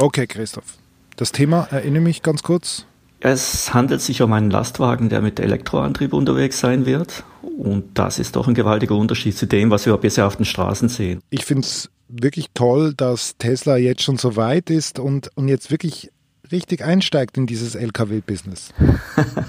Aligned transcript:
Okay, 0.00 0.28
Christoph. 0.28 0.78
Das 1.16 1.32
Thema, 1.32 1.66
erinnere 1.72 2.02
mich 2.02 2.22
ganz 2.22 2.44
kurz. 2.44 2.86
Es 3.18 3.74
handelt 3.74 4.00
sich 4.00 4.22
um 4.22 4.32
einen 4.32 4.48
Lastwagen, 4.48 5.08
der 5.08 5.20
mit 5.20 5.40
Elektroantrieb 5.40 6.12
unterwegs 6.12 6.60
sein 6.60 6.86
wird. 6.86 7.24
Und 7.42 7.98
das 7.98 8.20
ist 8.20 8.36
doch 8.36 8.46
ein 8.46 8.54
gewaltiger 8.54 8.94
Unterschied 8.94 9.36
zu 9.36 9.46
dem, 9.46 9.72
was 9.72 9.86
wir 9.86 9.96
bisher 9.96 10.28
auf 10.28 10.36
den 10.36 10.44
Straßen 10.44 10.88
sehen. 10.88 11.20
Ich 11.30 11.44
finde 11.44 11.62
es 11.62 11.90
wirklich 12.06 12.46
toll, 12.54 12.94
dass 12.94 13.36
Tesla 13.38 13.76
jetzt 13.76 14.02
schon 14.02 14.18
so 14.18 14.36
weit 14.36 14.70
ist 14.70 15.00
und, 15.00 15.30
und 15.34 15.48
jetzt 15.48 15.72
wirklich 15.72 16.12
richtig 16.52 16.84
einsteigt 16.84 17.36
in 17.36 17.48
dieses 17.48 17.74
Lkw-Business. 17.74 18.72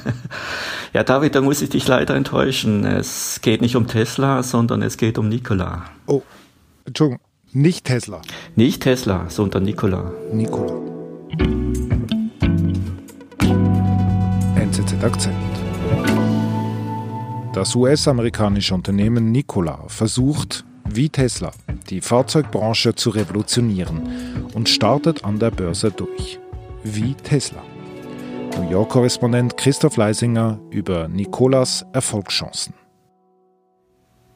ja, 0.94 1.04
David, 1.04 1.36
da 1.36 1.42
muss 1.42 1.62
ich 1.62 1.70
dich 1.70 1.88
leider 1.88 2.16
enttäuschen. 2.16 2.86
Es 2.86 3.40
geht 3.44 3.62
nicht 3.62 3.76
um 3.76 3.86
Tesla, 3.86 4.42
sondern 4.42 4.82
es 4.82 4.98
geht 4.98 5.20
um 5.20 5.30
Nikola. 5.30 5.86
Oh, 6.08 6.24
Entschuldigung, 6.86 7.22
nicht 7.54 7.86
Tesla. 7.86 8.22
Nicht 8.56 8.84
Tesla, 8.84 9.30
sondern 9.30 9.64
Nikola. 9.64 10.12
Nikola. 10.32 10.74
NZZ 14.56 15.04
Akzent. 15.04 15.36
Das 17.54 17.76
US-amerikanische 17.76 18.76
Unternehmen 18.76 19.32
Nikola 19.32 19.84
versucht, 19.88 20.64
wie 20.86 21.10
Tesla, 21.10 21.52
die 21.90 22.02
Fahrzeugbranche 22.02 22.94
zu 22.96 23.10
revolutionieren 23.10 24.48
und 24.54 24.70
startet 24.70 25.26
an 25.26 25.40
der 25.40 25.52
Börse 25.52 25.92
durch. 25.92 26.40
Wie 26.84 27.16
Tesla. 27.16 27.64
New 28.58 28.70
York-Korrespondent 28.70 29.58
Christoph 29.58 29.98
Leisinger 29.98 30.60
über 30.70 31.08
Nikolas 31.08 31.86
Erfolgschancen. 31.94 32.74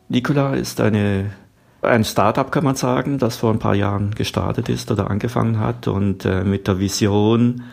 Nikola 0.10 0.56
ist 0.56 0.82
eine, 0.82 1.32
ein 1.84 2.04
Startup, 2.04 2.52
kann 2.52 2.64
man 2.64 2.76
sagen, 2.76 3.18
das 3.18 3.38
vor 3.38 3.52
ein 3.52 3.60
paar 3.60 3.76
Jahren 3.76 4.16
gestartet 4.16 4.70
ist 4.70 4.92
oder 4.92 5.10
angefangen 5.10 5.60
hat 5.60 5.88
und 5.88 6.26
äh, 6.26 6.44
mit 6.44 6.68
der 6.68 6.80
Vision, 6.80 7.64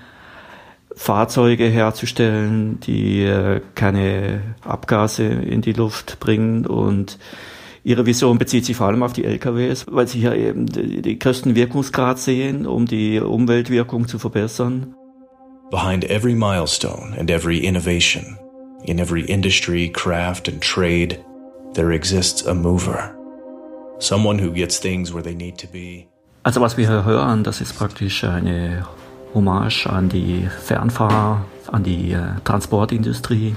Fahrzeuge 0.95 1.67
herzustellen, 1.67 2.81
die 2.81 3.23
äh, 3.25 3.61
keine 3.75 4.43
Abgase 4.63 5.25
in 5.25 5.63
die 5.63 5.73
Luft 5.73 6.21
bringen 6.21 6.67
und 6.67 7.19
Ihre 7.83 8.05
Vision 8.05 8.37
bezieht 8.37 8.67
sich 8.67 8.77
vor 8.77 8.89
allem 8.89 9.03
auf 9.03 9.15
die 9.15 9.25
LKWs, 9.25 9.87
weil 9.91 10.07
Sie 10.07 10.21
hier 10.21 10.35
eben 10.35 10.67
die 10.67 11.19
größten 11.19 11.55
Wirkungsgrad 11.55 12.19
sehen, 12.19 12.67
um 12.67 12.85
die 12.85 13.19
Umweltwirkung 13.19 14.07
zu 14.07 14.19
verbessern. 14.19 14.95
Behind 15.71 16.05
every 16.05 16.35
milestone 16.35 17.17
and 17.19 17.31
every 17.31 17.59
innovation, 17.59 18.39
in 18.85 18.99
every 18.99 19.23
industry, 19.23 19.89
craft 19.89 20.47
and 20.49 20.61
trade, 20.61 21.25
there 21.73 21.95
exists 21.95 22.47
a 22.47 22.53
mover. 22.53 23.15
Someone 24.01 24.39
who 24.39 24.51
gets 24.51 24.81
things 24.81 25.13
where 25.13 25.23
they 25.23 25.35
need 25.35 25.59
to 25.59 25.67
be. 25.67 26.07
Also 26.43 26.61
was 26.61 26.77
wir 26.79 26.89
hier 26.89 27.05
hören, 27.05 27.45
das 27.45 27.61
ist 27.61 27.77
praktisch 27.79 28.25
eine 28.25 28.87
Hommage 29.35 29.87
an 29.87 30.09
die 30.09 30.49
Fernfahrer, 30.65 31.45
an 31.71 31.85
die 31.85 32.13
äh, 32.13 32.41
Transportindustrie, 32.45 33.57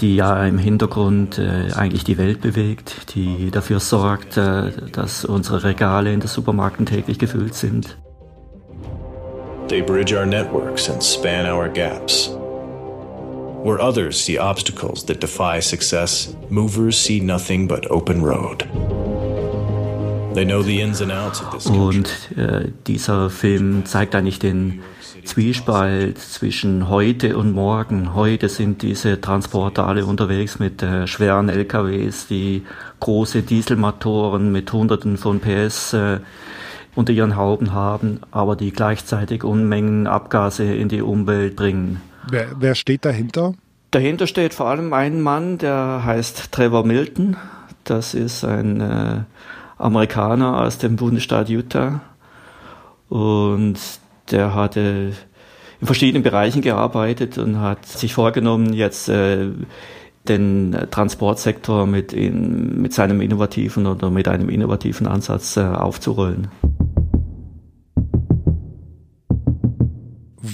die 0.00 0.16
ja 0.16 0.44
im 0.46 0.56
Hintergrund 0.56 1.38
äh, 1.38 1.70
eigentlich 1.74 2.04
die 2.04 2.16
Welt 2.16 2.40
bewegt, 2.40 3.14
die 3.14 3.50
dafür 3.50 3.78
sorgt, 3.80 4.38
äh, 4.38 4.72
dass 4.90 5.26
unsere 5.26 5.64
Regale 5.64 6.12
in 6.12 6.20
den 6.20 6.28
Supermärkten 6.28 6.86
täglich 6.86 7.18
gefüllt 7.18 7.54
sind. 7.54 7.98
They 9.68 9.82
bridge 9.82 10.16
our 10.16 10.26
networks 10.26 10.88
and 10.88 11.02
span 11.02 11.46
our 11.46 11.68
gaps. 11.68 12.30
Where 13.64 13.80
others 13.80 14.24
see 14.24 14.38
obstacles 14.38 15.04
that 15.06 15.22
defy 15.22 15.60
success, 15.60 16.34
movers 16.48 16.96
see 16.96 17.20
nothing 17.20 17.66
but 17.66 17.90
open 17.90 18.22
road. 18.22 18.64
Und 21.70 22.08
äh, 22.36 22.68
dieser 22.86 23.30
Film 23.30 23.86
zeigt 23.86 24.14
eigentlich 24.14 24.38
den 24.38 24.82
Zwiespalt 25.24 26.18
zwischen 26.18 26.90
heute 26.90 27.38
und 27.38 27.52
morgen. 27.52 28.14
Heute 28.14 28.50
sind 28.50 28.82
diese 28.82 29.18
Transporter 29.20 29.86
alle 29.86 30.04
unterwegs 30.04 30.58
mit 30.58 30.82
äh, 30.82 31.06
schweren 31.06 31.48
LKWs, 31.48 32.26
die 32.26 32.66
große 33.00 33.42
Dieselmotoren 33.42 34.52
mit 34.52 34.70
Hunderten 34.72 35.16
von 35.16 35.40
PS 35.40 35.94
äh, 35.94 36.20
unter 36.94 37.14
ihren 37.14 37.36
Hauben 37.36 37.72
haben, 37.72 38.20
aber 38.30 38.56
die 38.56 38.72
gleichzeitig 38.72 39.42
Unmengen 39.42 40.06
Abgase 40.06 40.64
in 40.64 40.90
die 40.90 41.00
Umwelt 41.00 41.56
bringen. 41.56 42.02
Wer, 42.30 42.48
wer 42.58 42.74
steht 42.74 43.06
dahinter? 43.06 43.54
Dahinter 43.90 44.26
steht 44.26 44.52
vor 44.52 44.66
allem 44.66 44.92
ein 44.92 45.22
Mann, 45.22 45.56
der 45.56 46.02
heißt 46.04 46.52
Trevor 46.52 46.84
Milton. 46.84 47.38
Das 47.84 48.12
ist 48.14 48.44
ein 48.44 48.80
äh, 48.82 49.20
Amerikaner 49.78 50.62
aus 50.62 50.78
dem 50.78 50.96
Bundesstaat 50.96 51.48
Utah. 51.48 52.00
Und 53.08 53.78
der 54.30 54.54
hatte 54.54 55.12
in 55.80 55.86
verschiedenen 55.86 56.22
Bereichen 56.22 56.62
gearbeitet 56.62 57.38
und 57.38 57.60
hat 57.60 57.86
sich 57.86 58.14
vorgenommen, 58.14 58.72
jetzt 58.72 59.08
äh, 59.08 59.48
den 60.28 60.76
Transportsektor 60.90 61.86
mit, 61.86 62.12
in, 62.12 62.80
mit 62.80 62.92
seinem 62.92 63.20
innovativen 63.20 63.86
oder 63.86 64.10
mit 64.10 64.28
einem 64.28 64.48
innovativen 64.48 65.06
Ansatz 65.06 65.56
äh, 65.56 65.60
aufzurollen. 65.60 66.48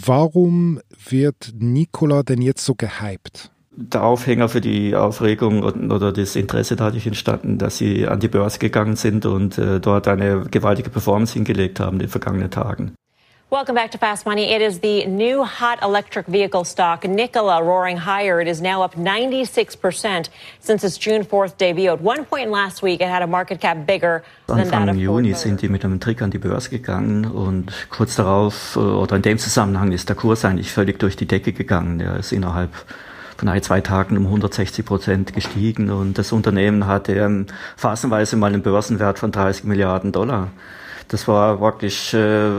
Warum 0.05 0.81
wird 1.09 1.55
Nikola 1.59 2.23
denn 2.23 2.43
jetzt 2.43 2.65
so 2.65 2.75
gehypt? 2.75 3.53
Der 3.75 4.05
Aufhänger 4.05 4.51
für 4.51 4.61
die 4.61 4.95
Aufregung 4.95 5.63
oder 5.63 6.13
das 6.13 6.37
Interesse 6.37 6.77
dadurch 6.77 7.07
entstanden, 7.07 7.57
dass 7.57 7.79
sie 7.79 8.07
an 8.07 8.21
die 8.21 8.29
Börse 8.29 8.59
gegangen 8.59 8.97
sind 8.97 9.25
und 9.25 9.57
äh, 9.57 9.81
dort 9.81 10.09
eine 10.09 10.43
gewaltige 10.51 10.91
Performance 10.91 11.33
hingelegt 11.33 11.81
haben 11.81 11.95
in 11.95 12.01
den 12.01 12.09
vergangenen 12.11 12.51
Tagen. 12.51 12.93
Welcome 13.53 13.75
back 13.75 13.91
to 13.91 13.99
Fast 13.99 14.25
Money. 14.25 14.55
It 14.55 14.63
is 14.63 14.81
the 14.81 15.07
new 15.07 15.45
hot 15.45 15.83
electric 15.83 16.27
vehicle 16.27 16.65
stock, 16.65 17.05
Nikola, 17.05 17.61
roaring 17.61 17.99
higher. 17.99 18.41
It 18.41 18.49
is 18.49 18.63
now 18.63 18.83
up 18.83 18.95
96% 18.95 20.31
since 20.59 20.85
its 20.85 20.99
June 20.99 21.23
4th 21.23 21.59
debut. 21.59 21.89
At 21.89 22.01
one 22.01 22.25
point 22.25 22.51
last 22.51 22.83
week, 22.83 23.03
it 23.03 23.09
had 23.09 23.23
a 23.23 23.27
market 23.27 23.61
cap 23.61 23.87
bigger 23.87 24.23
than 24.47 24.71
that 24.71 24.89
of 24.89 24.97
Juni 24.97 25.35
sind 25.35 25.61
die 25.61 25.69
mit 25.69 25.85
einem 25.85 26.01
Trick 26.01 26.23
an 26.23 26.31
die 26.31 26.39
Börse 26.39 26.71
gegangen 26.71 27.27
und 27.27 27.73
kurz 27.91 28.17
darauf, 28.17 28.77
äh, 28.77 28.81
oder 28.81 29.17
in 29.17 29.23
dem 29.23 29.39
Zusammenhang, 29.39 29.93
ist 29.93 30.09
der 30.09 30.17
Kurs 30.17 30.47
eigentlich 30.47 30.73
völlig 30.73 30.99
durch 30.99 31.17
die 31.17 31.27
Decke 31.27 31.53
gegangen. 31.53 31.99
Der 31.99 32.17
ist 32.17 32.33
innerhalb 32.33 32.71
von 33.43 33.49
ein, 33.49 33.61
zwei 33.61 33.81
Tagen 33.81 34.17
um 34.17 34.27
160 34.27 34.85
Prozent 34.85 35.33
gestiegen 35.35 35.91
und 35.91 36.17
das 36.17 36.31
Unternehmen 36.31 36.87
hatte 36.87 37.15
ähm, 37.15 37.47
phasenweise 37.77 38.37
mal 38.37 38.53
einen 38.53 38.63
Börsenwert 38.63 39.19
von 39.19 39.33
30 39.33 39.65
Milliarden 39.65 40.13
Dollar. 40.13 40.53
Das 41.09 41.27
war 41.27 41.61
wirklich 41.61 42.15
äh, 42.15 42.51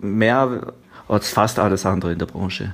mehr 0.00 0.72
als 1.06 1.28
fast 1.28 1.58
alles 1.58 1.84
andere 1.84 2.12
in 2.12 2.18
der 2.18 2.24
Branche. 2.24 2.72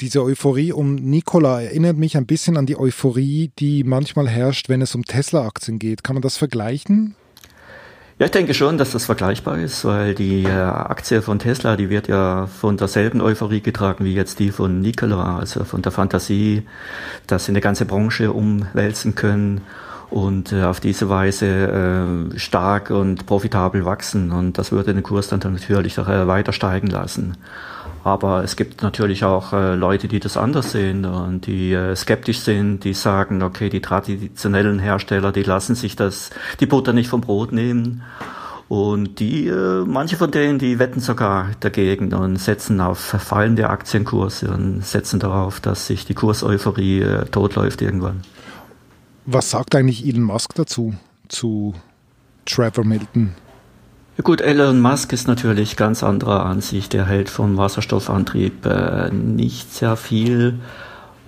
Diese 0.00 0.22
Euphorie 0.22 0.70
um 0.72 0.96
Nikola 0.96 1.62
erinnert 1.62 1.96
mich 1.96 2.18
ein 2.18 2.26
bisschen 2.26 2.58
an 2.58 2.66
die 2.66 2.78
Euphorie, 2.78 3.52
die 3.58 3.82
manchmal 3.82 4.28
herrscht, 4.28 4.68
wenn 4.68 4.82
es 4.82 4.94
um 4.94 5.02
Tesla-Aktien 5.02 5.78
geht. 5.78 6.04
Kann 6.04 6.12
man 6.12 6.22
das 6.22 6.36
vergleichen? 6.36 7.14
Ja, 8.18 8.24
ich 8.24 8.32
denke 8.32 8.54
schon, 8.54 8.78
dass 8.78 8.92
das 8.92 9.04
vergleichbar 9.04 9.58
ist, 9.58 9.84
weil 9.84 10.14
die 10.14 10.44
äh, 10.44 10.48
Aktie 10.50 11.20
von 11.20 11.38
Tesla, 11.38 11.76
die 11.76 11.90
wird 11.90 12.08
ja 12.08 12.46
von 12.46 12.78
derselben 12.78 13.20
Euphorie 13.20 13.60
getragen 13.60 14.06
wie 14.06 14.14
jetzt 14.14 14.38
die 14.38 14.52
von 14.52 14.80
Nikola, 14.80 15.38
also 15.38 15.64
von 15.64 15.82
der 15.82 15.92
Fantasie, 15.92 16.66
dass 17.26 17.44
sie 17.44 17.52
eine 17.52 17.60
ganze 17.60 17.84
Branche 17.84 18.32
umwälzen 18.32 19.14
können 19.16 19.60
und 20.08 20.50
äh, 20.52 20.62
auf 20.62 20.80
diese 20.80 21.10
Weise 21.10 21.46
äh, 22.34 22.38
stark 22.38 22.88
und 22.88 23.26
profitabel 23.26 23.84
wachsen. 23.84 24.32
Und 24.32 24.56
das 24.56 24.72
würde 24.72 24.94
den 24.94 25.02
Kurs 25.02 25.28
dann 25.28 25.40
natürlich 25.40 26.00
auch, 26.00 26.08
weiter 26.08 26.54
steigen 26.54 26.86
lassen. 26.86 27.36
Aber 28.06 28.44
es 28.44 28.54
gibt 28.54 28.84
natürlich 28.84 29.24
auch 29.24 29.52
äh, 29.52 29.74
Leute, 29.74 30.06
die 30.06 30.20
das 30.20 30.36
anders 30.36 30.70
sehen 30.70 31.04
und 31.04 31.48
die 31.48 31.72
äh, 31.72 31.96
skeptisch 31.96 32.38
sind, 32.38 32.84
die 32.84 32.94
sagen, 32.94 33.42
okay, 33.42 33.68
die 33.68 33.80
traditionellen 33.80 34.78
Hersteller, 34.78 35.32
die 35.32 35.42
lassen 35.42 35.74
sich 35.74 35.96
das, 35.96 36.30
die 36.60 36.66
Butter 36.66 36.92
nicht 36.92 37.08
vom 37.08 37.20
Brot 37.20 37.50
nehmen. 37.50 38.04
Und 38.68 39.18
die, 39.18 39.48
äh, 39.48 39.84
manche 39.84 40.16
von 40.16 40.30
denen, 40.30 40.60
die 40.60 40.78
wetten 40.78 41.00
sogar 41.00 41.50
dagegen 41.58 42.14
und 42.14 42.36
setzen 42.36 42.80
auf 42.80 43.00
fallende 43.00 43.70
Aktienkurse 43.70 44.52
und 44.52 44.84
setzen 44.84 45.18
darauf, 45.18 45.58
dass 45.58 45.88
sich 45.88 46.04
die 46.04 46.14
Kurseuphorie 46.14 47.00
äh, 47.00 47.24
totläuft 47.24 47.82
irgendwann. 47.82 48.20
Was 49.24 49.50
sagt 49.50 49.74
eigentlich 49.74 50.06
Elon 50.06 50.22
Musk 50.22 50.54
dazu, 50.54 50.94
zu 51.26 51.74
Trevor 52.44 52.84
Milton? 52.84 53.34
Ja 54.16 54.22
gut, 54.22 54.40
Elon 54.40 54.80
Musk 54.80 55.12
ist 55.12 55.28
natürlich 55.28 55.76
ganz 55.76 56.02
anderer 56.02 56.46
Ansicht. 56.46 56.94
Er 56.94 57.06
hält 57.06 57.28
vom 57.28 57.58
Wasserstoffantrieb 57.58 58.64
äh, 58.64 59.10
nicht 59.10 59.74
sehr 59.74 59.96
viel, 59.96 60.58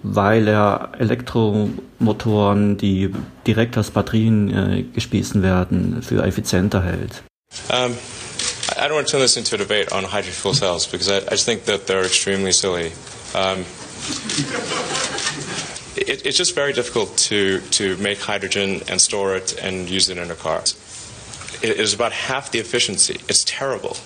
weil 0.02 0.48
er 0.48 0.92
Elektromotoren, 0.98 2.78
die 2.78 3.12
direkt 3.46 3.76
aus 3.76 3.90
Batterien 3.90 4.48
äh, 4.48 4.82
gespissen 4.84 5.42
werden, 5.42 6.02
für 6.02 6.24
effizienter 6.24 6.82
hält. 6.82 7.22
Um, 7.68 7.92
I 8.76 8.86
don't 8.86 8.94
want 8.94 9.06
to 9.06 9.12
turn 9.12 9.20
this 9.20 9.36
into 9.36 9.54
a 9.54 9.58
debate 9.58 9.92
on 9.92 10.04
hydrogen 10.06 10.32
fuel 10.32 10.54
cells 10.54 10.86
because 10.86 11.10
I, 11.10 11.18
I 11.26 11.32
just 11.32 11.44
think 11.44 11.66
that 11.66 11.86
they're 11.86 12.04
extremely 12.04 12.52
silly. 12.52 12.92
Um, 13.34 13.66
it, 15.96 16.24
it's 16.24 16.38
just 16.38 16.54
very 16.54 16.72
difficult 16.72 17.18
to, 17.28 17.60
to 17.70 17.96
make 17.98 18.18
hydrogen 18.20 18.80
and 18.88 18.98
store 18.98 19.36
it 19.36 19.58
and 19.62 19.90
use 19.90 20.08
it 20.08 20.16
in 20.16 20.30
a 20.30 20.34
car. 20.34 20.62
It 21.62 21.76
is 21.78 21.94
about 21.94 22.12
half 22.12 22.50
the 22.50 22.58
efficiency. 22.58 23.20
It's 23.28 23.44
terrible. 23.44 23.96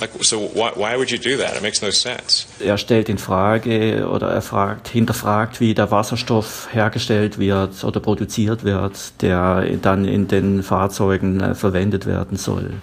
Like, 0.00 0.10
so 0.22 0.38
why, 0.54 0.70
why 0.76 0.96
would 0.96 1.10
you 1.10 1.18
do 1.18 1.36
that? 1.38 1.56
It 1.56 1.62
makes 1.62 1.82
no 1.82 1.90
sense. 1.90 2.46
Er 2.60 2.78
stellt 2.78 3.08
in 3.08 3.18
Frage 3.18 4.08
oder 4.08 4.28
er 4.28 4.42
fragt, 4.42 4.88
hinterfragt, 4.88 5.60
wie 5.60 5.74
der 5.74 5.90
Wasserstoff 5.90 6.68
hergestellt 6.70 7.38
wird 7.38 7.82
oder 7.82 7.98
produziert 7.98 8.62
wird, 8.62 9.20
der 9.22 9.64
dann 9.82 10.04
in 10.04 10.28
den 10.28 10.62
Fahrzeugen 10.62 11.40
äh, 11.40 11.54
verwendet 11.54 12.06
werden 12.06 12.36
soll. 12.36 12.74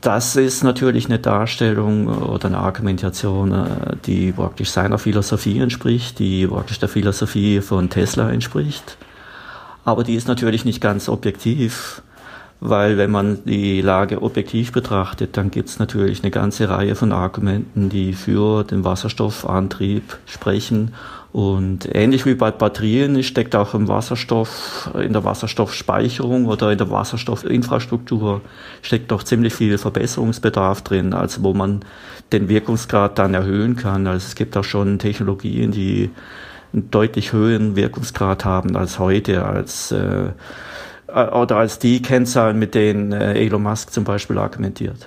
Das 0.00 0.36
ist 0.36 0.64
natürlich 0.64 1.06
eine 1.06 1.18
Darstellung 1.18 2.08
oder 2.08 2.48
eine 2.48 2.58
Argumentation, 2.58 3.52
äh, 3.52 3.96
die 4.04 4.32
praktisch 4.32 4.70
seiner 4.70 4.98
Philosophie 4.98 5.60
entspricht, 5.60 6.18
die 6.18 6.46
praktisch 6.46 6.80
der 6.80 6.88
Philosophie 6.88 7.60
von 7.60 7.90
Tesla 7.90 8.30
entspricht. 8.30 8.96
Aber 9.84 10.04
die 10.04 10.14
ist 10.14 10.28
natürlich 10.28 10.64
nicht 10.64 10.80
ganz 10.80 11.08
objektiv 11.08 12.02
weil 12.66 12.96
wenn 12.96 13.10
man 13.10 13.44
die 13.44 13.82
Lage 13.82 14.22
objektiv 14.22 14.72
betrachtet, 14.72 15.36
dann 15.36 15.50
gibt 15.50 15.68
es 15.68 15.78
natürlich 15.78 16.22
eine 16.22 16.30
ganze 16.30 16.70
Reihe 16.70 16.94
von 16.94 17.12
Argumenten, 17.12 17.90
die 17.90 18.14
für 18.14 18.64
den 18.64 18.84
Wasserstoffantrieb 18.84 20.16
sprechen. 20.24 20.94
Und 21.30 21.94
ähnlich 21.94 22.24
wie 22.24 22.34
bei 22.34 22.50
Batterien 22.50 23.22
steckt 23.22 23.54
auch 23.54 23.74
im 23.74 23.86
Wasserstoff, 23.86 24.88
in 24.98 25.12
der 25.12 25.24
Wasserstoffspeicherung 25.24 26.46
oder 26.46 26.72
in 26.72 26.78
der 26.78 26.90
Wasserstoffinfrastruktur 26.90 28.40
steckt 28.80 29.10
doch 29.10 29.24
ziemlich 29.24 29.52
viel 29.52 29.76
Verbesserungsbedarf 29.76 30.80
drin, 30.80 31.12
also 31.12 31.42
wo 31.42 31.52
man 31.52 31.80
den 32.32 32.48
Wirkungsgrad 32.48 33.18
dann 33.18 33.34
erhöhen 33.34 33.76
kann. 33.76 34.06
Also 34.06 34.24
es 34.26 34.36
gibt 34.36 34.56
auch 34.56 34.64
schon 34.64 34.98
Technologien, 34.98 35.70
die 35.70 36.08
einen 36.74 36.90
deutlich 36.90 37.32
höheren 37.32 37.76
Wirkungsgrad 37.76 38.44
haben 38.44 38.76
als 38.76 38.98
heute, 38.98 39.44
als 39.44 39.92
äh, 39.92 40.32
äh, 41.14 41.28
oder 41.30 41.56
als 41.56 41.78
die 41.78 42.02
Kennzahlen, 42.02 42.58
mit 42.58 42.74
denen 42.74 43.12
äh, 43.12 43.34
Elon 43.34 43.62
Musk 43.62 43.92
zum 43.92 44.04
Beispiel 44.04 44.38
argumentiert. 44.38 45.06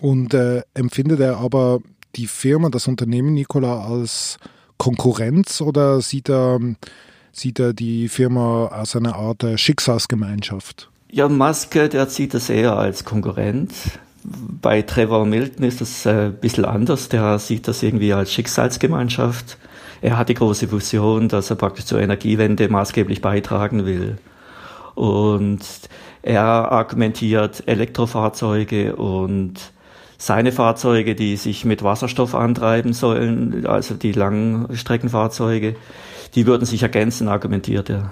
Und 0.00 0.34
äh, 0.34 0.62
empfindet 0.74 1.20
er 1.20 1.36
aber 1.36 1.80
die 2.16 2.26
Firma, 2.26 2.68
das 2.70 2.88
Unternehmen 2.88 3.34
Nikola 3.34 3.86
als 3.86 4.38
Konkurrenz 4.78 5.60
oder 5.60 6.00
sieht 6.00 6.28
er, 6.28 6.58
sieht 7.30 7.60
er 7.60 7.72
die 7.72 8.08
Firma 8.08 8.66
als 8.66 8.96
eine 8.96 9.14
Art 9.14 9.44
äh, 9.44 9.56
Schicksalsgemeinschaft? 9.56 10.90
Ja, 11.10 11.28
Musk, 11.28 11.72
der 11.72 12.06
sieht 12.06 12.34
das 12.34 12.48
eher 12.48 12.76
als 12.76 13.04
Konkurrent. 13.04 13.72
Bei 14.24 14.82
Trevor 14.82 15.26
Milton 15.26 15.64
ist 15.64 15.80
das 15.80 16.06
ein 16.06 16.34
bisschen 16.34 16.64
anders. 16.64 17.08
Der 17.10 17.38
sieht 17.38 17.68
das 17.68 17.82
irgendwie 17.82 18.12
als 18.12 18.32
Schicksalsgemeinschaft. 18.32 19.58
Er 20.02 20.18
hat 20.18 20.28
die 20.28 20.34
große 20.34 20.72
Vision, 20.72 21.28
dass 21.28 21.48
er 21.48 21.56
praktisch 21.56 21.84
zur 21.84 22.00
Energiewende 22.00 22.68
maßgeblich 22.68 23.20
beitragen 23.20 23.86
will. 23.86 24.18
Und 24.96 25.60
er 26.22 26.42
argumentiert 26.44 27.62
Elektrofahrzeuge 27.66 28.96
und 28.96 29.54
seine 30.18 30.50
Fahrzeuge, 30.50 31.14
die 31.14 31.36
sich 31.36 31.64
mit 31.64 31.84
Wasserstoff 31.84 32.34
antreiben 32.34 32.92
sollen, 32.92 33.64
also 33.64 33.94
die 33.94 34.12
Langstreckenfahrzeuge, 34.12 35.76
die 36.34 36.46
würden 36.46 36.64
sich 36.64 36.82
ergänzen, 36.82 37.28
argumentiert 37.28 37.88
er. 37.88 38.10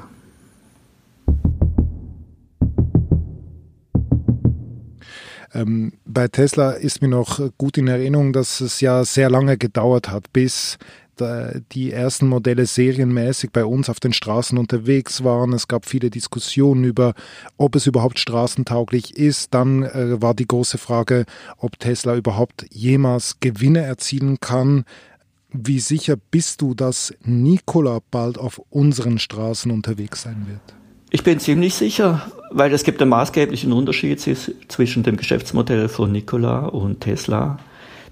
Ähm, 5.53 5.93
bei 6.05 6.29
Tesla 6.29 6.73
ist 6.73 7.03
mir 7.03 7.09
noch 7.09 7.41
gut 7.59 7.77
in 7.77 7.89
Erinnerung, 7.89 8.33
dass 8.33 8.61
es 8.61 8.81
ja 8.81 9.05
sehr 9.05 9.31
lange 9.31 9.57
gedauert 9.57 10.09
hat, 10.11 10.33
bis 10.33 10.79
die 11.73 11.93
ersten 11.93 12.29
Modelle 12.29 12.67
serienmäßig 12.67 13.51
bei 13.51 13.65
uns 13.65 13.89
auf 13.89 14.01
den 14.01 14.13
Straßen 14.13 14.59
unterwegs 14.59 15.25
waren. 15.25 15.53
Es 15.53 15.69
gab 15.69 15.87
viele 15.87 16.11
Diskussionen 16.11 16.85
über, 16.85 17.15
ob 17.57 17.77
es 17.77 17.87
überhaupt 17.87 18.19
straßentauglich 18.19 19.17
ist. 19.17 19.55
Dann 19.55 19.83
äh, 19.83 20.21
war 20.21 20.35
die 20.35 20.47
große 20.47 20.79
Frage, 20.79 21.25
ob 21.59 21.79
Tesla 21.79 22.17
überhaupt 22.17 22.67
jemals 22.73 23.41
Gewinne 23.41 23.83
erzielen 23.83 24.41
kann. 24.41 24.85
Wie 25.53 25.81
sicher 25.81 26.17
bist 26.31 26.63
du, 26.63 26.75
dass 26.75 27.13
Nikola 27.25 28.01
bald 28.11 28.39
auf 28.39 28.61
unseren 28.71 29.19
Straßen 29.19 29.71
unterwegs 29.71 30.23
sein 30.23 30.47
wird? 30.49 30.61
Ich 31.11 31.25
bin 31.25 31.41
ziemlich 31.41 31.75
sicher, 31.75 32.31
weil 32.53 32.73
es 32.73 32.85
gibt 32.85 33.03
einen 33.03 33.11
maßgeblichen 33.11 33.73
Unterschied 33.73 34.21
zwischen 34.21 35.03
dem 35.03 35.17
Geschäftsmodell 35.17 35.89
von 35.89 36.13
Nikola 36.13 36.67
und 36.67 37.01
Tesla. 37.01 37.59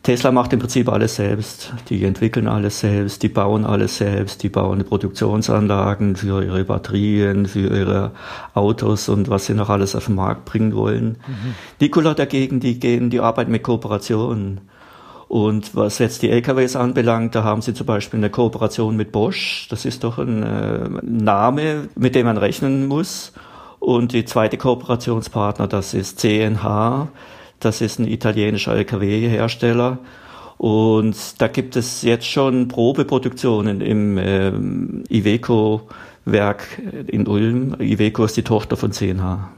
Tesla 0.08 0.32
macht 0.32 0.54
im 0.54 0.58
Prinzip 0.58 0.88
alles 0.88 1.16
selbst. 1.16 1.74
Die 1.90 2.02
entwickeln 2.02 2.48
alles 2.48 2.80
selbst, 2.80 3.22
die 3.22 3.28
bauen 3.28 3.66
alles 3.66 3.98
selbst, 3.98 4.42
die 4.42 4.48
bauen 4.48 4.82
Produktionsanlagen 4.82 6.16
für 6.16 6.42
ihre 6.42 6.64
Batterien, 6.64 7.44
für 7.44 7.76
ihre 7.76 8.12
Autos 8.54 9.10
und 9.10 9.28
was 9.28 9.44
sie 9.44 9.52
noch 9.52 9.68
alles 9.68 9.94
auf 9.94 10.06
den 10.06 10.14
Markt 10.14 10.46
bringen 10.46 10.74
wollen. 10.74 11.18
Mhm. 11.26 11.54
Nikola 11.78 12.14
dagegen, 12.14 12.58
die 12.58 12.80
gehen, 12.80 13.10
die 13.10 13.20
arbeiten 13.20 13.50
mit 13.50 13.62
Kooperationen. 13.62 14.62
Und 15.28 15.76
was 15.76 15.98
jetzt 15.98 16.22
die 16.22 16.30
LKWs 16.30 16.74
anbelangt, 16.74 17.34
da 17.34 17.44
haben 17.44 17.60
sie 17.60 17.74
zum 17.74 17.84
Beispiel 17.84 18.16
eine 18.16 18.30
Kooperation 18.30 18.96
mit 18.96 19.12
Bosch. 19.12 19.66
Das 19.68 19.84
ist 19.84 20.04
doch 20.04 20.16
ein 20.16 20.42
äh, 20.42 20.88
Name, 21.02 21.90
mit 21.96 22.14
dem 22.14 22.24
man 22.24 22.38
rechnen 22.38 22.86
muss. 22.86 23.34
Und 23.78 24.12
die 24.14 24.24
zweite 24.24 24.56
Kooperationspartner, 24.56 25.68
das 25.68 25.92
ist 25.92 26.18
CNH. 26.18 27.08
Das 27.60 27.80
ist 27.80 27.98
ein 27.98 28.06
italienischer 28.06 28.74
LKW-Hersteller. 28.74 29.98
Und 30.58 31.16
da 31.40 31.46
gibt 31.46 31.76
es 31.76 32.02
jetzt 32.02 32.26
schon 32.26 32.68
Probeproduktionen 32.68 33.80
im 33.80 34.18
äh, 34.18 34.50
Iveco-Werk 35.08 36.64
in 37.06 37.28
Ulm. 37.28 37.76
Iveco 37.80 38.24
ist 38.24 38.36
die 38.36 38.42
Tochter 38.42 38.76
von 38.76 38.92
CNH. 38.92 39.52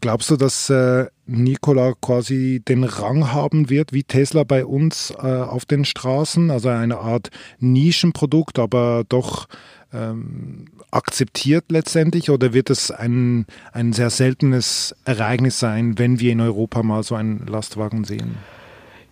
Glaubst 0.00 0.30
du, 0.30 0.36
dass 0.36 0.68
äh, 0.68 1.06
Nikola 1.24 1.94
quasi 2.02 2.60
den 2.68 2.84
Rang 2.84 3.32
haben 3.32 3.70
wird 3.70 3.94
wie 3.94 4.04
Tesla 4.04 4.44
bei 4.44 4.66
uns 4.66 5.10
äh, 5.22 5.26
auf 5.26 5.64
den 5.64 5.86
Straßen? 5.86 6.50
Also 6.50 6.68
eine 6.68 6.98
Art 6.98 7.30
Nischenprodukt, 7.60 8.58
aber 8.58 9.04
doch 9.08 9.46
ähm, 9.92 10.66
akzeptiert 10.90 11.64
letztendlich 11.68 12.30
oder 12.30 12.52
wird 12.52 12.70
es 12.70 12.90
ein, 12.90 13.46
ein 13.72 13.92
sehr 13.92 14.10
seltenes 14.10 14.94
Ereignis 15.04 15.58
sein, 15.58 15.98
wenn 15.98 16.20
wir 16.20 16.32
in 16.32 16.40
Europa 16.40 16.82
mal 16.82 17.02
so 17.02 17.14
einen 17.14 17.46
Lastwagen 17.46 18.04
sehen? 18.04 18.36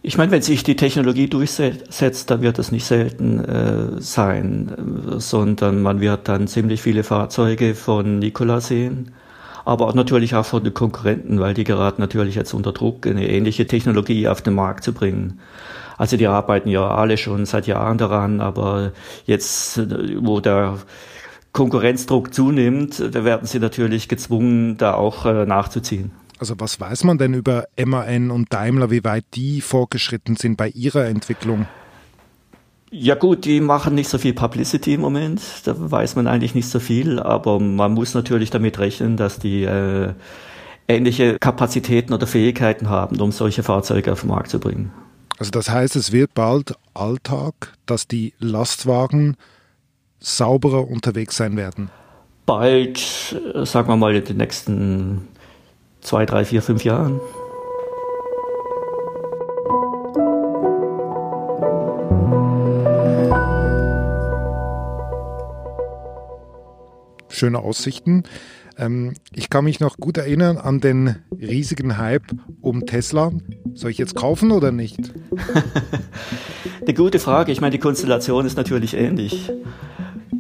Ich 0.01 0.17
meine, 0.17 0.31
wenn 0.31 0.43
sich 0.43 0.63
die 0.63 0.77
Technologie 0.77 1.29
durchsetzt, 1.29 2.31
dann 2.31 2.41
wird 2.41 2.59
das 2.59 2.71
nicht 2.71 2.85
selten 2.85 3.45
äh, 3.45 4.01
sein, 4.01 4.73
sondern 5.19 5.83
man 5.83 6.01
wird 6.01 6.29
dann 6.29 6.47
ziemlich 6.47 6.81
viele 6.81 7.03
Fahrzeuge 7.03 7.75
von 7.75 8.21
Nikola 8.21 8.61
sehen, 8.61 9.11
aber 9.65 9.93
natürlich 9.95 10.37
auch 10.37 10.47
von 10.47 10.63
den 10.63 10.73
Konkurrenten, 10.73 11.41
weil 11.41 11.53
die 11.53 11.65
geraten 11.65 12.01
natürlich 12.01 12.37
jetzt 12.37 12.55
unter 12.55 12.73
Druck, 12.73 13.07
eine 13.07 13.29
ähnliche 13.29 13.67
Technologie 13.67 14.29
auf 14.29 14.41
den 14.41 14.55
Markt 14.55 14.85
zu 14.85 14.93
bringen. 14.93 15.41
Also 15.99 16.17
die 16.17 16.29
arbeiten 16.29 16.69
ja 16.69 16.89
alle 16.89 17.17
schon 17.17 17.45
seit 17.45 17.67
Jahren 17.67 17.99
daran, 17.99 18.41
aber 18.41 18.93
jetzt, 19.27 19.81
wo 20.23 20.41
der 20.41 20.79
Konkurrenzdruck 21.53 22.33
zunimmt, 22.33 23.03
da 23.15 23.25
werden 23.25 23.47
sie 23.47 23.59
natürlich 23.59 24.09
gezwungen, 24.09 24.77
da 24.77 24.95
auch 24.95 25.27
äh, 25.27 25.45
nachzuziehen. 25.45 26.13
Also 26.39 26.55
was 26.59 26.81
weiß 26.81 27.03
man 27.03 27.19
denn 27.19 27.35
über 27.35 27.65
MAN 27.85 28.31
und 28.31 28.53
Daimler, 28.53 28.93
wie 28.93 29.03
weit 29.03 29.25
die 29.35 29.61
vorgeschritten 29.61 30.37
sind 30.37 30.57
bei 30.57 30.69
ihrer 30.69 31.07
Entwicklung? 31.07 31.67
Ja 32.91 33.17
gut, 33.17 33.45
die 33.45 33.61
machen 33.61 33.97
nicht 33.97 34.09
so 34.09 34.19
viel 34.19 34.35
Publicity 34.35 34.95
im 34.95 35.01
Moment, 35.01 35.43
da 35.65 35.75
weiß 35.77 36.15
man 36.17 36.27
eigentlich 36.27 36.55
nicht 36.55 36.69
so 36.69 36.79
viel, 36.79 37.19
aber 37.19 37.59
man 37.61 37.93
muss 37.93 38.15
natürlich 38.15 38.51
damit 38.51 38.79
rechnen, 38.79 39.17
dass 39.17 39.39
die 39.39 39.65
äh, 39.65 40.15
ähnliche 40.87 41.39
Kapazitäten 41.39 42.15
oder 42.15 42.27
Fähigkeiten 42.27 42.89
haben, 42.89 43.21
um 43.21 43.31
solche 43.33 43.63
Fahrzeuge 43.63 44.13
auf 44.13 44.21
den 44.21 44.31
Markt 44.31 44.49
zu 44.49 44.61
bringen. 44.61 44.91
Also 45.39 45.53
das 45.53 45.71
heißt, 45.71 45.95
es 45.95 46.11
wird 46.11 46.35
bald 46.35 46.75
Alltag, 46.95 47.75
dass 47.87 48.09
die 48.09 48.35
Lastwagen 48.41 49.37
sauberer 50.19 50.89
unterwegs 50.89 51.37
sein 51.37 51.57
werden. 51.57 51.91
Bald, 52.45 53.37
äh, 53.55 53.65
sagen 53.65 53.89
wir 53.89 53.97
mal, 53.97 54.17
in 54.17 54.25
den 54.25 54.39
nächsten 54.39 55.29
zwei, 56.01 56.27
drei, 56.27 56.45
vier, 56.45 56.61
fünf 56.61 56.83
Jahren. 56.83 57.21
Schöne 67.29 67.61
Aussichten. 67.61 68.25
Ähm, 68.79 69.15
ich 69.35 69.51
kann 69.51 69.65
mich 69.65 69.81
noch 69.81 69.97
gut 69.99 70.17
erinnern 70.17 70.57
an 70.57 70.81
den 70.81 71.17
riesigen 71.33 71.99
Hype 71.99 72.27
um 72.61 72.87
Tesla. 72.87 73.33
Soll 73.75 73.91
ich 73.91 73.99
jetzt 73.99 74.15
kaufen 74.15 74.53
oder 74.53 74.71
nicht? 74.71 74.99
Eine 76.81 76.95
gute 76.95 77.19
Frage. 77.19 77.53
Ich 77.53 77.61
meine, 77.61 77.73
die 77.73 77.79
Konstellation 77.79 78.47
ist 78.47 78.57
natürlich 78.57 78.95
ähnlich. 78.95 79.51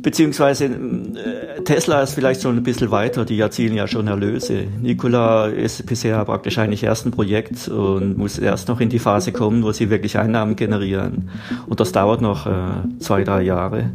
Beziehungsweise 0.00 0.66
äh, 0.66 1.62
Tesla 1.64 2.02
ist 2.02 2.14
vielleicht 2.14 2.42
schon 2.42 2.57
ein 2.57 2.62
bisschen 2.62 2.92
weiter, 2.92 3.25
die 3.25 3.40
erzielen 3.40 3.75
ja 3.75 3.88
schon 3.88 4.07
Erlöse. 4.07 4.64
Nikola 4.80 5.47
ist 5.49 5.85
bisher 5.87 6.25
praktisch 6.25 6.59
eigentlich 6.59 6.85
erst 6.85 7.04
ein 7.04 7.11
Projekt 7.11 7.66
und 7.66 8.16
muss 8.16 8.38
erst 8.38 8.68
noch 8.68 8.80
in 8.80 8.88
die 8.88 9.00
Phase 9.00 9.33
kommen, 9.33 9.64
wo 9.64 9.73
sie 9.73 9.90
wirklich 9.90 10.16
Einnahmen 10.16 10.54
generieren. 10.54 11.30
Und 11.66 11.80
das 11.80 11.90
dauert 11.90 12.21
noch 12.21 12.47
äh, 12.47 12.99
zwei, 13.00 13.25
drei 13.25 13.42
Jahre. 13.42 13.90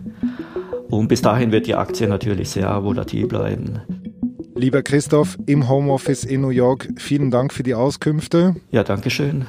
Und 0.90 1.08
bis 1.08 1.22
dahin 1.22 1.52
wird 1.52 1.68
die 1.68 1.76
Aktie 1.76 2.08
natürlich 2.08 2.50
sehr 2.50 2.84
volatil 2.84 3.26
bleiben. 3.26 4.03
Lieber 4.56 4.84
Christoph, 4.84 5.38
im 5.48 5.68
Homeoffice 5.68 6.24
in 6.24 6.42
New 6.42 6.50
York, 6.50 6.88
vielen 6.98 7.32
Dank 7.32 7.54
für 7.54 7.64
die 7.64 7.74
Auskünfte. 7.74 8.56
Ja, 8.72 8.84
danke 8.84 9.10
schön. 9.10 9.46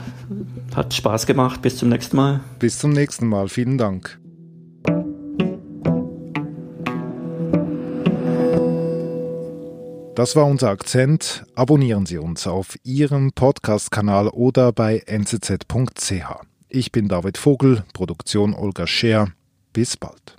Hat 0.75 0.95
Spaß 0.95 1.27
gemacht. 1.27 1.61
Bis 1.61 1.77
zum 1.77 1.91
nächsten 1.91 2.17
Mal. 2.17 2.41
Bis 2.59 2.79
zum 2.79 2.93
nächsten 2.93 3.29
Mal. 3.29 3.49
Vielen 3.49 3.77
Dank. 3.77 4.19
Das 10.15 10.37
war 10.37 10.47
unser 10.47 10.71
Akzent. 10.71 11.45
Abonnieren 11.55 12.07
Sie 12.07 12.19
uns 12.19 12.47
auf 12.47 12.77
Ihrem 12.85 13.33
Podcast-Kanal 13.33 14.29
oder 14.29 14.73
bei 14.73 15.03
nzz.ch. 15.07 16.25
Ich 16.69 16.93
bin 16.93 17.09
David 17.09 17.37
Vogel, 17.37 17.85
Produktion 17.93 18.55
Olga 18.55 18.87
Scher. 18.87 19.29
Bis 19.73 19.97
bald. 19.97 20.37